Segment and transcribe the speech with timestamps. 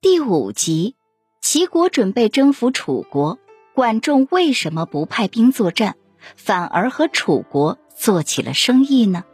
[0.00, 0.94] 第五集，
[1.40, 3.36] 齐国准备征服楚国，
[3.74, 5.96] 管仲为什么不派兵作战，
[6.36, 9.24] 反而和楚国做起了生意呢？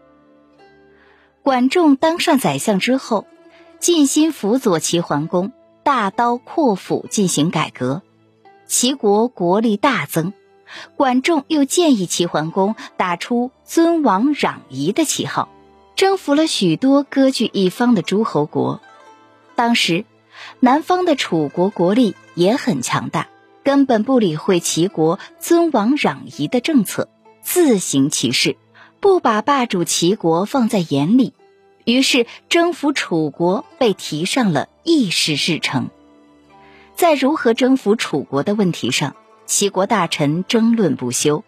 [1.42, 3.26] 管仲当上宰相之后，
[3.78, 8.00] 尽心辅佐齐桓公，大刀阔斧进行改革，
[8.66, 10.32] 齐国国力大增。
[10.96, 15.50] 管仲又建议齐桓公打出尊王攘夷的旗号，
[15.94, 18.80] 征服了许多割据一方的诸侯国。
[19.56, 20.06] 当时。
[20.60, 23.28] 南方的楚国国力也很强大，
[23.62, 27.08] 根本不理会齐国尊王攘夷的政策，
[27.42, 28.56] 自行其事，
[29.00, 31.32] 不把霸主齐国放在眼里。
[31.84, 35.90] 于是征服楚国被提上了议事日程。
[36.96, 41.44] 在如何征服楚国的问题上，齐国大臣争论不休。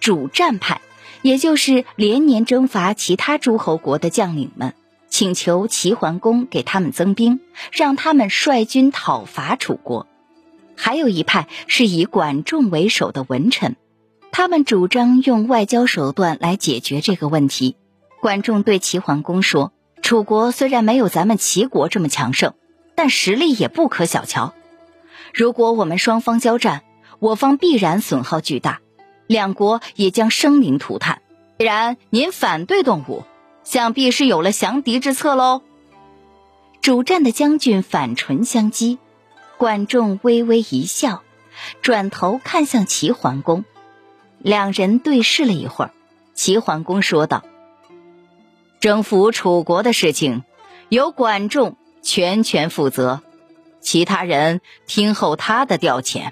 [0.00, 0.80] 主战派，
[1.20, 4.72] 也就是连年征伐其他诸侯国的将领们。
[5.16, 7.40] 请求齐桓公给他们增兵，
[7.72, 10.06] 让他们率军讨伐楚国。
[10.76, 13.76] 还有一派是以管仲为首的文臣，
[14.30, 17.76] 他们主张用外交手段来解决这个问题。
[18.20, 22.52] 管仲对齐桓公说：“楚国虽然没有咱们齐国这么强盛，
[22.94, 24.52] 但实力也不可小瞧。
[25.32, 26.82] 如果我们双方交战，
[27.20, 28.80] 我方必然损耗巨大，
[29.26, 31.22] 两国也将生灵涂炭。
[31.58, 33.24] 既然您反对动武。”
[33.66, 35.60] 想必是有了降敌之策喽。
[36.80, 38.96] 主战的将军反唇相讥，
[39.58, 41.24] 管仲微微一笑，
[41.82, 43.64] 转头看向齐桓公，
[44.38, 45.90] 两人对视了一会儿。
[46.32, 47.42] 齐桓公说道
[48.78, 50.44] ：“征服楚国的事情，
[50.88, 53.20] 由管仲全权负责，
[53.80, 56.30] 其他人听候他的调遣。”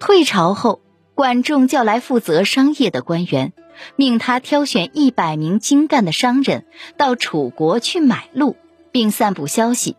[0.00, 0.80] 退朝后，
[1.14, 3.52] 管仲叫来负责商业的官员。
[3.96, 6.64] 命他挑选一百名精干的商人
[6.96, 8.56] 到楚国去买鹿，
[8.92, 9.96] 并散布消息：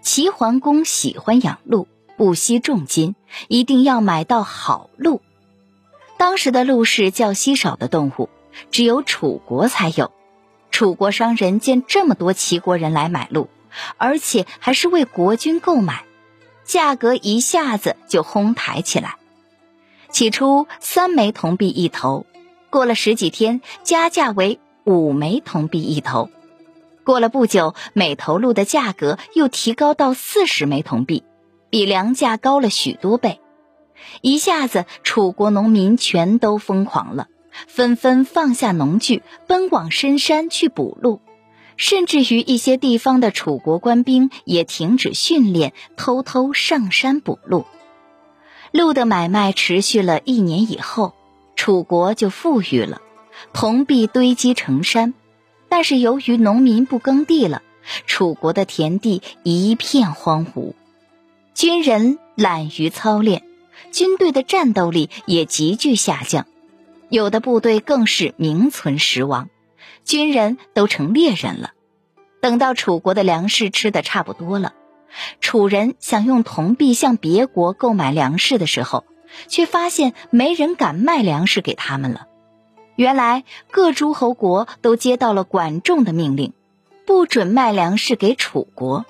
[0.00, 3.14] 齐桓公喜欢养鹿，不惜重金，
[3.48, 5.20] 一定要买到好鹿。
[6.16, 8.30] 当时的鹿是较稀少的动物，
[8.70, 10.12] 只有楚国才有。
[10.70, 13.48] 楚国商人见这么多齐国人来买鹿，
[13.96, 16.04] 而且还是为国君购买，
[16.64, 19.16] 价格一下子就哄抬起来。
[20.10, 22.24] 起初三枚铜币一头。
[22.70, 26.28] 过了十几天，加价为五枚铜币一头。
[27.04, 31.22] 过了不久，每头鹿的价格又提高到四十枚铜币，
[31.70, 33.40] 比粮价高了许多倍。
[34.20, 37.28] 一下子，楚国农民全都疯狂了，
[37.68, 41.20] 纷纷放下农具，奔往深山去捕鹿。
[41.76, 47.66] 甚至于一些地方的楚国官兵也停止训练，偷偷上山捕鹿。
[48.72, 51.14] 鹿的买卖持续了一年以后。
[51.66, 53.02] 楚国就富裕了，
[53.52, 55.14] 铜币堆积成山。
[55.68, 57.60] 但是由于农民不耕地了，
[58.06, 60.74] 楚国的田地一片荒芜，
[61.54, 63.42] 军人懒于操练，
[63.90, 66.46] 军队的战斗力也急剧下降，
[67.08, 69.48] 有的部队更是名存实亡，
[70.04, 71.72] 军人都成猎人了。
[72.40, 74.72] 等到楚国的粮食吃的差不多了，
[75.40, 79.02] 楚人想用铜币向别国购买粮食的时候。
[79.48, 82.26] 却发现没人敢卖粮食给他们了。
[82.94, 86.52] 原来各诸侯国都接到了管仲的命令，
[87.06, 89.04] 不准卖粮食给楚国。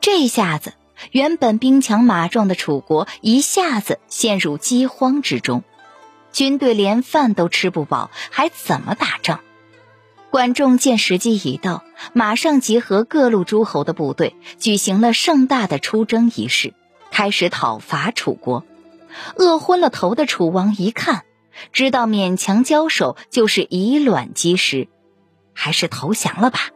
[0.00, 0.72] 这下子，
[1.12, 5.62] 原本兵强马壮的楚国一下子陷入饥荒之中，
[6.32, 9.40] 军队连饭都吃不饱，还怎么打仗？
[10.30, 16.74] 管仲见时机已到，马上集合各路诸侯的部队，举行了盛大的出征仪式，
[17.10, 18.64] 开始讨伐楚国。
[19.36, 21.24] 饿昏了头的楚王一看，
[21.72, 24.88] 知道勉强交手就是以卵击石，
[25.54, 26.70] 还是投降了吧。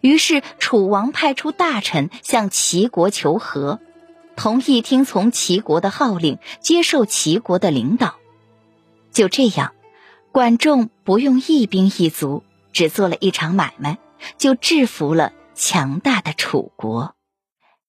[0.00, 3.80] 于是楚王派出大臣向齐国求和，
[4.36, 8.16] 同意听从齐国的号令，接受齐国的领导。
[9.12, 9.74] 就这样，
[10.32, 12.42] 管仲不用一兵一卒，
[12.72, 13.98] 只做了一场买卖，
[14.38, 17.14] 就制服了强大的楚国。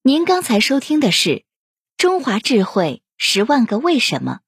[0.02, 1.30] 您刚才收听的是
[1.98, 3.02] 《中华智慧》。
[3.18, 4.40] 十万个为什么，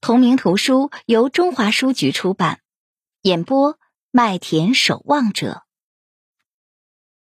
[0.00, 2.60] 同名图书由中华书局出版，
[3.22, 3.78] 演播
[4.10, 5.65] 麦田守望者。